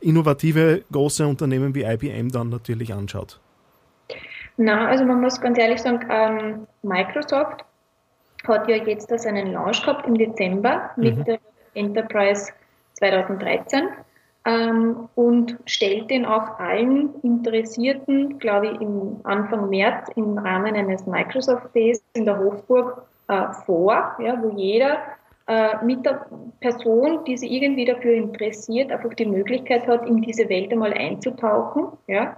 innovative 0.00 0.84
große 0.90 1.26
Unternehmen 1.26 1.74
wie 1.74 1.82
IBM 1.82 2.30
dann 2.30 2.48
natürlich 2.48 2.94
anschaut? 2.94 3.40
Na, 4.62 4.88
also 4.88 5.06
man 5.06 5.22
muss 5.22 5.40
ganz 5.40 5.58
ehrlich 5.58 5.80
sagen, 5.80 6.06
ähm, 6.10 6.66
Microsoft 6.82 7.64
hat 8.46 8.68
ja 8.68 8.76
jetzt 8.76 9.08
seinen 9.08 9.54
Launch 9.54 9.80
gehabt 9.82 10.06
im 10.06 10.18
Dezember 10.18 10.90
mhm. 10.96 11.02
mit 11.02 11.26
der 11.26 11.38
Enterprise 11.72 12.52
2013 12.92 13.88
ähm, 14.44 15.08
und 15.14 15.56
stellt 15.64 16.10
den 16.10 16.26
auch 16.26 16.58
allen 16.58 17.14
Interessierten, 17.22 18.38
glaube 18.38 18.66
ich, 18.66 18.80
im 18.82 19.20
Anfang 19.24 19.70
März 19.70 20.10
im 20.16 20.36
Rahmen 20.36 20.74
eines 20.74 21.06
Microsoft 21.06 21.74
Days 21.74 22.04
in 22.12 22.26
der 22.26 22.38
Hofburg 22.38 23.06
äh, 23.28 23.46
vor, 23.64 24.14
ja, 24.18 24.42
wo 24.42 24.50
jeder 24.50 24.98
äh, 25.46 25.82
mit 25.82 26.04
der 26.04 26.26
Person, 26.60 27.24
die 27.24 27.38
sich 27.38 27.50
irgendwie 27.50 27.86
dafür 27.86 28.12
interessiert, 28.12 28.92
einfach 28.92 29.14
die 29.14 29.24
Möglichkeit 29.24 29.86
hat, 29.86 30.06
in 30.06 30.20
diese 30.20 30.50
Welt 30.50 30.70
einmal 30.70 30.92
einzutauchen. 30.92 31.96
Ja 32.06 32.36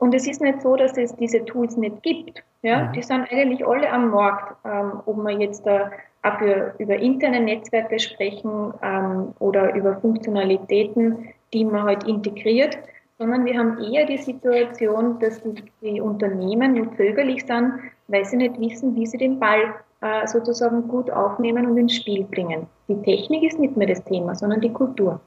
und 0.00 0.14
es 0.14 0.26
ist 0.26 0.40
nicht 0.40 0.62
so, 0.62 0.76
dass 0.76 0.96
es 0.96 1.14
diese 1.16 1.44
Tools 1.44 1.76
nicht 1.76 2.02
gibt. 2.02 2.42
Ja? 2.62 2.84
Mhm. 2.84 2.92
Die 2.92 3.02
sind 3.02 3.30
eigentlich 3.30 3.66
alle 3.66 3.90
am 3.92 4.10
Markt. 4.10 4.56
Ähm, 4.64 5.02
ob 5.04 5.16
wir 5.18 5.38
jetzt 5.38 5.66
da 5.66 5.90
auch 6.22 6.38
für, 6.38 6.74
über 6.78 6.96
interne 6.96 7.40
Netzwerke 7.40 7.98
sprechen 7.98 8.72
ähm, 8.82 9.34
oder 9.38 9.74
über 9.74 9.96
Funktionalitäten, 10.00 11.28
die 11.52 11.64
man 11.64 11.82
halt 11.82 12.04
integriert, 12.04 12.78
sondern 13.18 13.44
wir 13.44 13.58
haben 13.58 13.78
eher 13.78 14.06
die 14.06 14.16
Situation, 14.16 15.18
dass 15.18 15.42
die, 15.42 15.64
die 15.82 16.00
Unternehmen 16.00 16.74
nur 16.74 16.96
zögerlich 16.96 17.44
sind, 17.46 17.74
weil 18.08 18.24
sie 18.24 18.38
nicht 18.38 18.58
wissen, 18.58 18.96
wie 18.96 19.06
sie 19.06 19.18
den 19.18 19.38
Ball 19.38 19.74
äh, 20.00 20.26
sozusagen 20.26 20.88
gut 20.88 21.10
aufnehmen 21.10 21.66
und 21.66 21.76
ins 21.76 21.94
Spiel 21.94 22.24
bringen. 22.24 22.66
Die 22.88 23.00
Technik 23.02 23.42
ist 23.42 23.58
nicht 23.58 23.76
mehr 23.76 23.88
das 23.88 24.02
Thema, 24.04 24.34
sondern 24.34 24.62
die 24.62 24.72
Kultur. 24.72 25.20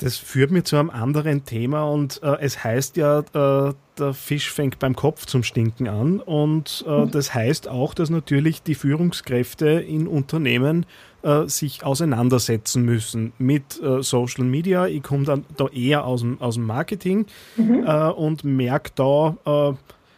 Das 0.00 0.16
führt 0.16 0.50
mir 0.50 0.64
zu 0.64 0.76
einem 0.76 0.88
anderen 0.88 1.44
Thema 1.44 1.84
und 1.84 2.22
äh, 2.22 2.36
es 2.40 2.64
heißt 2.64 2.96
ja, 2.96 3.20
äh, 3.20 3.74
der 3.98 4.14
Fisch 4.14 4.50
fängt 4.50 4.78
beim 4.78 4.96
Kopf 4.96 5.26
zum 5.26 5.42
Stinken 5.42 5.88
an 5.88 6.20
und 6.20 6.84
äh, 6.88 7.04
mhm. 7.04 7.10
das 7.10 7.34
heißt 7.34 7.68
auch, 7.68 7.92
dass 7.92 8.08
natürlich 8.08 8.62
die 8.62 8.74
Führungskräfte 8.74 9.68
in 9.68 10.08
Unternehmen 10.08 10.86
äh, 11.22 11.46
sich 11.48 11.84
auseinandersetzen 11.84 12.82
müssen 12.82 13.34
mit 13.36 13.78
äh, 13.82 14.02
Social 14.02 14.44
Media. 14.44 14.86
Ich 14.86 15.02
komme 15.02 15.24
dann 15.24 15.44
da 15.58 15.68
eher 15.68 16.06
aus 16.06 16.22
dem, 16.22 16.40
aus 16.40 16.54
dem 16.54 16.64
Marketing 16.64 17.26
mhm. 17.58 17.84
Äh, 17.86 18.10
und 18.10 18.42
merke 18.42 18.90
da, 18.94 19.76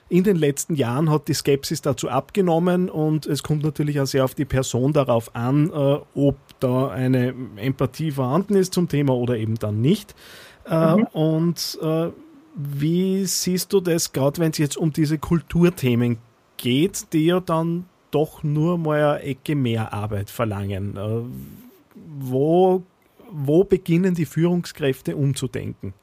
in 0.08 0.24
den 0.24 0.36
letzten 0.36 0.74
Jahren 0.76 1.10
hat 1.10 1.26
die 1.26 1.34
Skepsis 1.34 1.80
dazu 1.80 2.08
abgenommen 2.08 2.88
und 2.88 3.26
es 3.26 3.42
kommt 3.42 3.64
natürlich 3.64 3.98
auch 3.98 4.06
sehr 4.06 4.24
auf 4.24 4.34
die 4.34 4.44
Person 4.44 4.92
darauf 4.92 5.34
an, 5.34 5.70
ob 5.70 6.36
da 6.62 6.88
eine 6.88 7.34
Empathie 7.56 8.10
vorhanden 8.10 8.56
ist 8.56 8.74
zum 8.74 8.88
Thema 8.88 9.14
oder 9.14 9.36
eben 9.36 9.56
dann 9.56 9.80
nicht. 9.80 10.14
Äh, 10.68 10.96
mhm. 10.96 11.06
Und 11.12 11.78
äh, 11.82 12.08
wie 12.54 13.24
siehst 13.24 13.72
du 13.72 13.80
das, 13.80 14.12
gerade 14.12 14.40
wenn 14.40 14.50
es 14.50 14.58
jetzt 14.58 14.76
um 14.76 14.92
diese 14.92 15.18
Kulturthemen 15.18 16.18
geht, 16.56 17.12
die 17.12 17.26
ja 17.26 17.40
dann 17.40 17.86
doch 18.10 18.42
nur 18.42 18.78
mal 18.78 19.16
eine 19.16 19.22
Ecke 19.22 19.54
mehr 19.54 19.92
Arbeit 19.92 20.30
verlangen? 20.30 20.96
Äh, 20.96 21.22
wo, 22.18 22.82
wo 23.30 23.64
beginnen 23.64 24.14
die 24.14 24.26
Führungskräfte 24.26 25.16
umzudenken? 25.16 25.94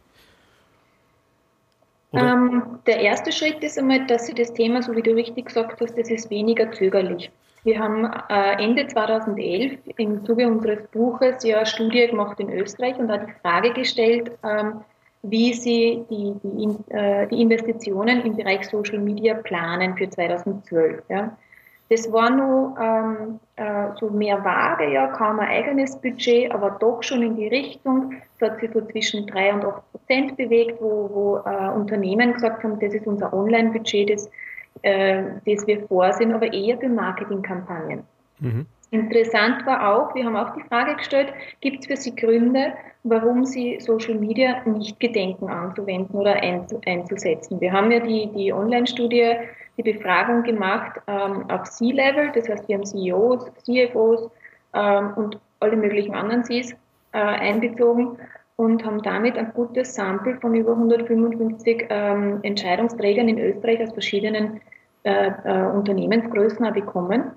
Ähm, 2.11 2.63
der 2.87 3.01
erste 3.01 3.31
Schritt 3.31 3.63
ist 3.63 3.77
einmal, 3.77 4.07
dass 4.07 4.25
sie 4.25 4.33
das 4.33 4.51
Thema, 4.53 4.81
so 4.81 4.95
wie 4.95 5.03
du 5.03 5.11
richtig 5.11 5.45
gesagt 5.45 5.79
hast, 5.79 5.95
das 5.95 6.09
ist 6.09 6.29
weniger 6.31 6.71
zögerlich. 6.71 7.29
Wir 7.69 7.77
haben 7.77 8.03
äh, 8.29 8.63
Ende 8.63 8.88
2011 8.88 9.77
im 9.97 10.25
Zuge 10.25 10.47
unseres 10.47 10.88
Buches 10.88 11.43
ja 11.43 11.57
eine 11.57 11.67
Studie 11.67 12.07
gemacht 12.07 12.39
in 12.39 12.51
Österreich 12.51 12.97
und 12.97 13.09
da 13.09 13.17
die 13.17 13.31
Frage 13.43 13.73
gestellt, 13.73 14.31
ähm, 14.43 14.81
wie 15.21 15.53
sie 15.53 16.03
die, 16.09 16.33
die, 16.41 16.95
äh, 16.95 17.27
die, 17.27 17.39
Investitionen 17.39 18.21
im 18.21 18.35
Bereich 18.35 18.67
Social 18.67 18.97
Media 18.97 19.35
planen 19.35 19.95
für 19.95 20.09
2012. 20.09 21.03
Ja. 21.09 21.38
Das 21.89 22.11
war 22.11 22.31
nur 22.31 22.75
ähm, 22.81 23.39
äh, 23.55 23.95
so 23.99 24.09
mehr 24.09 24.43
vage, 24.43 24.91
ja, 24.91 25.05
kaum 25.05 25.39
ein 25.39 25.49
eigenes 25.49 25.95
Budget, 25.95 26.51
aber 26.51 26.71
doch 26.71 27.03
schon 27.03 27.21
in 27.21 27.35
die 27.35 27.49
Richtung. 27.49 28.15
Es 28.35 28.49
hat 28.49 28.59
sich 28.61 28.71
so 28.73 28.81
zwischen 28.81 29.27
drei 29.27 29.53
und 29.53 29.63
acht 29.63 29.83
Prozent 29.91 30.38
bewegt, 30.38 30.81
wo, 30.81 31.07
wo 31.13 31.38
äh, 31.47 31.69
Unternehmen 31.69 32.33
gesagt 32.33 32.63
haben, 32.63 32.79
das 32.79 32.95
ist 32.95 33.05
unser 33.05 33.31
Online-Budget, 33.31 34.09
das, 34.09 34.31
äh, 34.81 35.24
das 35.45 35.65
wir 35.67 35.86
vorsehen, 35.88 36.33
aber 36.33 36.51
eher 36.51 36.77
für 36.77 36.89
Marketingkampagnen. 36.89 38.03
Mhm. 38.39 38.65
Interessant 38.91 39.65
war 39.67 39.93
auch, 39.93 40.15
wir 40.15 40.25
haben 40.25 40.36
auch 40.36 40.55
die 40.55 40.63
Frage 40.63 40.95
gestellt, 40.95 41.31
gibt 41.62 41.81
es 41.81 41.88
für 41.88 41.95
Sie 41.95 42.15
Gründe, 42.15 42.74
warum 43.03 43.45
Sie 43.45 43.79
Social 43.79 44.15
Media 44.15 44.62
nicht 44.65 45.00
gedenken 45.00 45.48
anzuwenden 45.48 46.15
oder 46.15 46.36
einzusetzen? 46.36 47.62
Wir 47.62 47.71
haben 47.71 47.91
ja 47.91 48.00
die, 48.00 48.27
die 48.36 48.51
Online-Studie 48.51 49.36
die 49.77 49.93
Befragung 49.93 50.43
gemacht 50.43 51.00
ähm, 51.07 51.50
auf 51.50 51.69
C-Level, 51.69 52.31
das 52.33 52.50
heißt, 52.50 52.67
wir 52.67 52.75
haben 52.75 52.86
CEOs, 52.86 53.50
CFOs 53.63 54.29
ähm, 54.74 55.13
und 55.15 55.39
alle 55.62 55.77
möglichen 55.77 56.15
anderen 56.15 56.43
Cs 56.43 56.71
äh, 57.13 57.17
einbezogen 57.17 58.17
und 58.57 58.83
haben 58.83 59.01
damit 59.03 59.38
ein 59.38 59.53
gutes 59.53 59.95
Sample 59.95 60.38
von 60.41 60.53
über 60.53 60.71
155 60.71 61.86
ähm, 61.89 62.39
Entscheidungsträgern 62.43 63.29
in 63.29 63.39
Österreich 63.39 63.81
aus 63.81 63.93
verschiedenen 63.93 64.59
äh, 65.03 65.31
äh, 65.45 65.71
Unternehmensgrößen 65.71 66.73
bekommen. 66.73 67.31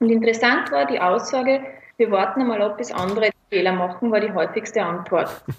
Und 0.00 0.10
interessant 0.10 0.72
war 0.72 0.86
die 0.86 1.00
Aussage, 1.00 1.60
wir 1.96 2.10
warten 2.10 2.40
einmal 2.40 2.60
ab, 2.62 2.78
bis 2.78 2.90
andere 2.90 3.30
Fehler 3.50 3.72
machen, 3.72 4.10
war 4.10 4.20
die 4.20 4.32
häufigste 4.32 4.82
Antwort. 4.82 5.42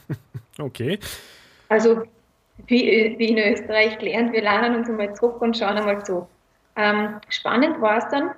Okay. 0.60 1.00
Also 1.68 2.04
wie, 2.68 3.16
wie 3.18 3.30
in 3.30 3.54
Österreich 3.54 3.98
gelernt, 3.98 4.34
wir 4.34 4.44
lernen 4.44 4.76
uns 4.76 4.88
einmal 4.88 5.16
zurück 5.16 5.42
und 5.42 5.58
schauen 5.58 5.78
einmal 5.78 6.06
zu. 6.06 6.28
Ähm, 6.76 7.20
spannend 7.30 7.82
war 7.82 7.98
es 7.98 8.08
dann, 8.10 8.32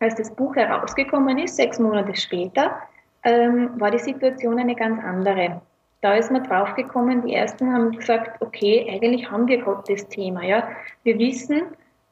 als 0.00 0.14
das 0.14 0.34
Buch 0.34 0.56
herausgekommen 0.56 1.38
ist, 1.38 1.56
sechs 1.56 1.78
Monate 1.78 2.14
später, 2.16 2.80
ähm, 3.24 3.78
war 3.78 3.90
die 3.90 3.98
Situation 3.98 4.58
eine 4.58 4.74
ganz 4.74 5.02
andere. 5.04 5.60
Da 6.00 6.14
ist 6.14 6.30
man 6.30 6.44
draufgekommen, 6.44 7.26
die 7.26 7.34
ersten 7.34 7.72
haben 7.72 7.92
gesagt, 7.92 8.40
okay, 8.42 8.86
eigentlich 8.90 9.30
haben 9.30 9.46
wir 9.46 9.58
gerade 9.58 9.82
das 9.88 10.06
Thema. 10.08 10.42
Ja? 10.42 10.68
Wir 11.02 11.18
wissen, 11.18 11.62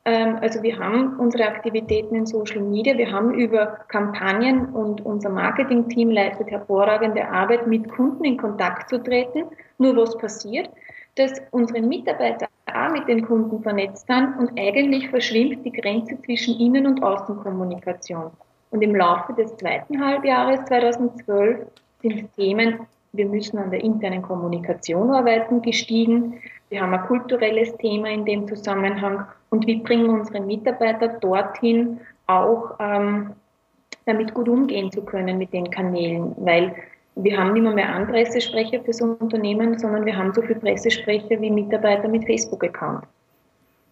also 0.05 0.63
wir 0.65 0.79
haben 0.81 1.19
unsere 1.21 1.47
Aktivitäten 1.47 2.17
in 2.17 2.27
Social 2.27 2.61
Media, 2.61 2.99
wir 2.99 3.13
haben 3.13 3.35
über 3.35 3.79
Kampagnen 3.87 4.67
und 4.75 5.05
unser 5.07 5.31
Marketing-Team 5.31 6.11
leistet 6.11 6.51
hervorragende 6.51 7.29
Arbeit, 7.29 7.69
mit 7.69 7.89
Kunden 7.89 8.25
in 8.25 8.37
Kontakt 8.37 8.89
zu 8.89 9.01
treten. 9.01 9.45
Nur 9.79 9.97
was 9.97 10.19
passiert? 10.19 10.71
Dass 11.15 11.41
unsere 11.53 11.83
Mitarbeiter 11.83 12.49
auch 12.67 12.91
mit 12.91 13.07
den 13.07 13.25
Kunden 13.25 13.63
vernetzt 13.63 14.09
sind 14.09 14.39
und 14.39 14.59
eigentlich 14.59 15.09
verschwimmt 15.09 15.65
die 15.65 15.73
Grenze 15.73 16.21
zwischen 16.23 16.59
Innen- 16.59 16.87
und 16.87 17.03
Außenkommunikation. 17.03 18.33
Und 18.71 18.83
im 18.83 18.97
Laufe 18.97 19.35
des 19.35 19.55
zweiten 19.57 20.05
Halbjahres 20.05 20.65
2012 20.65 21.67
sind 22.01 22.35
Themen, 22.35 22.81
wir 23.13 23.27
müssen 23.27 23.59
an 23.59 23.71
der 23.71 23.85
internen 23.85 24.23
Kommunikation 24.23 25.11
arbeiten, 25.11 25.61
gestiegen. 25.61 26.41
Wir 26.71 26.81
haben 26.81 26.95
ein 26.95 27.03
kulturelles 27.03 27.77
Thema 27.77 28.09
in 28.09 28.25
dem 28.25 28.49
Zusammenhang 28.49 29.27
und 29.53 29.67
wie 29.67 29.77
bringen 29.77 30.09
unsere 30.09 30.41
Mitarbeiter 30.41 31.09
dorthin, 31.09 32.01
auch 32.27 32.75
ähm, 32.81 33.33
damit 34.07 34.33
gut 34.33 34.49
umgehen 34.49 34.91
zu 34.91 35.03
können 35.03 35.37
mit 35.37 35.53
den 35.53 35.71
Kanälen, 35.71 36.35
weil 36.39 36.75
wir 37.17 37.37
haben 37.37 37.53
nicht 37.53 37.63
mehr, 37.63 37.75
mehr 37.75 37.95
einen 37.95 38.09
Pressesprecher 38.09 38.81
fürs 38.81 39.03
Unternehmen, 39.03 39.79
sondern 39.79 40.07
wir 40.07 40.17
haben 40.17 40.33
so 40.33 40.41
viele 40.41 40.59
Pressesprecher 40.59 41.39
wie 41.39 41.51
Mitarbeiter 41.51 42.09
mit 42.09 42.25
Facebook-Account. 42.25 43.05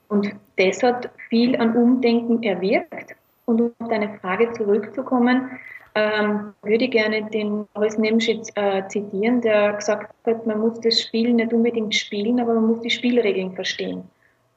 Und 0.08 0.34
das 0.56 0.82
hat 0.82 1.10
viel 1.28 1.54
an 1.56 1.76
Umdenken 1.76 2.42
erwirkt. 2.42 3.14
Und 3.44 3.60
um 3.60 3.72
auf 3.80 3.88
deine 3.88 4.18
Frage 4.18 4.50
zurückzukommen, 4.52 5.50
ähm, 5.94 6.54
würde 6.62 6.84
ich 6.86 6.90
gerne 6.90 7.28
den 7.30 7.66
Boris 7.74 7.98
Nemschitz 7.98 8.50
äh, 8.54 8.88
zitieren, 8.88 9.42
der 9.42 9.74
gesagt 9.74 10.14
hat, 10.24 10.46
man 10.46 10.60
muss 10.60 10.80
das 10.80 11.02
Spiel 11.02 11.34
nicht 11.34 11.52
unbedingt 11.52 11.94
spielen, 11.94 12.40
aber 12.40 12.54
man 12.54 12.68
muss 12.68 12.80
die 12.80 12.90
Spielregeln 12.90 13.52
verstehen. 13.52 14.04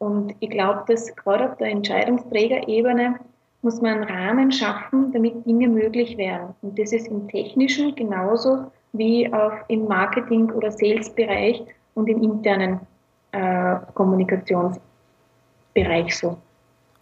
Und 0.04 0.36
ich 0.42 0.50
glaube, 0.50 0.84
dass 0.88 1.16
gerade 1.16 1.50
auf 1.50 1.56
der 1.58 1.68
Entscheidungsträgerebene 1.68 3.16
muss 3.62 3.80
man 3.80 4.02
einen 4.02 4.04
Rahmen 4.04 4.52
schaffen, 4.52 5.14
damit 5.14 5.46
Dinge 5.46 5.70
möglich 5.70 6.18
werden. 6.18 6.54
Und 6.62 6.78
das 6.78 6.92
ist 6.92 7.08
im 7.08 7.30
technischen 7.30 7.96
genauso 7.96 8.70
wie 8.92 9.34
auch 9.34 9.54
im 9.70 9.88
Marketing- 9.88 10.52
oder 10.52 10.72
Sales-Bereich 10.72 11.64
und 11.94 12.10
im 12.10 12.22
internen 12.22 12.82
äh, 13.32 13.78
Kommunikationsbereich 13.94 16.18
so. 16.18 16.36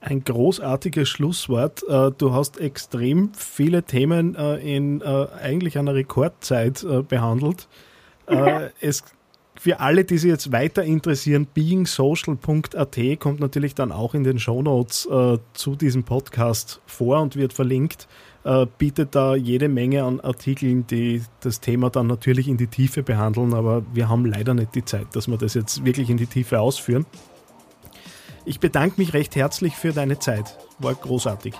Ein 0.01 0.23
großartiges 0.23 1.09
Schlusswort. 1.09 1.81
Äh, 1.89 2.11
du 2.15 2.33
hast 2.33 2.59
extrem 2.59 3.33
viele 3.33 3.81
Themen 3.81 4.35
äh, 4.35 4.57
in 4.57 5.01
äh, 5.01 5.25
eigentlich 5.41 5.79
einer 5.79 5.95
Rekordzeit 5.95 6.85
behandelt. 7.07 7.67
Es 8.79 9.03
für 9.61 9.79
alle, 9.79 10.05
die 10.05 10.17
sich 10.17 10.31
jetzt 10.31 10.51
weiter 10.51 10.83
interessieren, 10.83 11.45
beingsocial.at 11.53 13.19
kommt 13.19 13.39
natürlich 13.39 13.75
dann 13.75 13.91
auch 13.91 14.15
in 14.15 14.23
den 14.23 14.39
Shownotes 14.39 15.05
äh, 15.05 15.37
zu 15.53 15.75
diesem 15.75 16.03
Podcast 16.03 16.81
vor 16.87 17.21
und 17.21 17.35
wird 17.35 17.53
verlinkt. 17.53 18.07
Äh, 18.43 18.65
bietet 18.79 19.13
da 19.13 19.35
jede 19.35 19.69
Menge 19.69 20.03
an 20.03 20.19
Artikeln, 20.19 20.87
die 20.87 21.21
das 21.41 21.59
Thema 21.59 21.91
dann 21.91 22.07
natürlich 22.07 22.47
in 22.47 22.57
die 22.57 22.65
Tiefe 22.65 23.03
behandeln, 23.03 23.53
aber 23.53 23.83
wir 23.93 24.09
haben 24.09 24.25
leider 24.25 24.55
nicht 24.55 24.73
die 24.73 24.83
Zeit, 24.83 25.15
dass 25.15 25.27
wir 25.27 25.37
das 25.37 25.53
jetzt 25.53 25.85
wirklich 25.85 26.09
in 26.09 26.17
die 26.17 26.25
Tiefe 26.25 26.59
ausführen. 26.59 27.05
Ich 28.45 28.59
bedanke 28.59 28.99
mich 28.99 29.13
recht 29.13 29.35
herzlich 29.35 29.75
für 29.75 29.93
deine 29.93 30.17
Zeit. 30.17 30.57
War 30.79 30.95
großartig. 30.95 31.53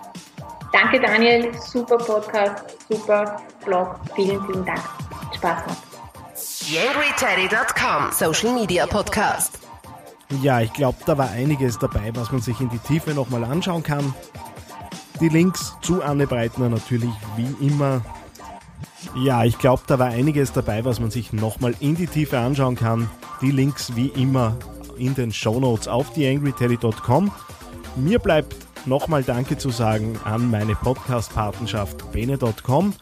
Danke 0.74 1.00
Daniel, 1.00 1.52
super 1.54 1.98
Podcast, 1.98 2.64
super 2.90 3.40
Blog. 3.64 4.00
Vielen, 4.16 4.44
vielen 4.48 4.66
Dank. 4.66 4.82
Spaß 5.36 5.66
gemacht. 5.66 5.91
YangryTeddy.com 6.70 8.12
Social 8.12 8.54
Media 8.54 8.86
Podcast. 8.86 9.58
Ja, 10.44 10.62
ich 10.62 10.72
glaube, 10.72 10.98
da 11.08 11.18
war 11.18 11.32
einiges 11.32 11.80
dabei, 11.80 12.12
was 12.14 12.32
man 12.32 12.40
sich 12.40 12.62
in 12.62 12.70
die 12.70 12.78
Tiefe 12.78 13.16
nochmal 13.16 13.44
anschauen 13.44 13.82
kann. 13.82 14.14
Die 15.20 15.30
Links 15.30 15.76
zu 15.82 16.04
Anne 16.04 16.28
Breitner 16.28 16.70
natürlich 16.70 17.10
wie 17.36 17.66
immer. 17.66 18.02
Ja, 19.16 19.44
ich 19.44 19.58
glaube, 19.58 19.82
da 19.88 19.98
war 19.98 20.10
einiges 20.10 20.52
dabei, 20.52 20.86
was 20.86 21.00
man 21.00 21.10
sich 21.10 21.34
nochmal 21.34 21.74
in 21.80 21.96
die 21.96 22.08
Tiefe 22.08 22.38
anschauen 22.38 22.76
kann. 22.76 23.10
Die 23.42 23.52
Links 23.52 23.96
wie 23.96 24.08
immer 24.10 24.56
in 24.98 25.16
den 25.16 25.34
Shownotes 25.34 25.88
auf 25.88 26.14
theangryteddy.com. 26.14 27.32
Mir 27.96 28.20
bleibt 28.20 28.56
nochmal 28.86 29.24
Danke 29.24 29.58
zu 29.58 29.72
sagen 29.72 30.20
an 30.26 30.52
meine 30.52 30.76
Podcast-Patenschaft 30.76 32.12
bene.com 32.12 32.94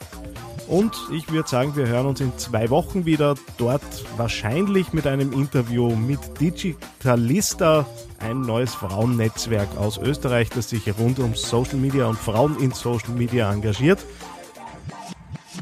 und 0.70 0.96
ich 1.12 1.32
würde 1.32 1.50
sagen, 1.50 1.76
wir 1.76 1.88
hören 1.88 2.06
uns 2.06 2.22
in 2.22 2.38
zwei 2.38 2.70
Wochen 2.70 3.06
wieder. 3.06 3.36
Dort 3.58 3.82
wahrscheinlich 4.18 4.94
mit 4.94 5.08
einem 5.08 5.34
Interview 5.34 5.96
mit 5.96 6.20
Digitalista, 6.40 7.88
ein 8.20 8.42
neues 8.42 8.76
Frauennetzwerk 8.76 9.76
aus 9.78 9.98
Österreich, 9.98 10.50
das 10.50 10.70
sich 10.70 10.84
rund 11.00 11.20
um 11.20 11.34
Social 11.34 11.78
Media 11.78 12.06
und 12.06 12.20
Frauen 12.20 12.60
in 12.60 12.72
Social 12.72 13.14
Media 13.16 13.52
engagiert. 13.52 14.06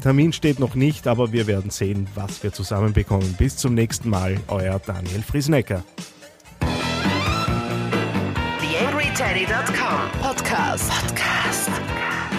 Termin 0.02 0.32
steht 0.32 0.60
noch 0.60 0.74
nicht, 0.74 1.06
aber 1.06 1.32
wir 1.32 1.46
werden 1.46 1.70
sehen, 1.70 2.06
was 2.14 2.42
wir 2.42 2.52
zusammenbekommen. 2.52 3.34
Bis 3.34 3.56
zum 3.56 3.74
nächsten 3.74 4.10
Mal, 4.10 4.38
euer 4.48 4.78
Daniel 4.78 5.22
Friesnecker. 5.22 5.82
TheAngryTeddy.com 8.60 10.22
Podcast. 10.22 10.90
Podcast. 10.90 11.77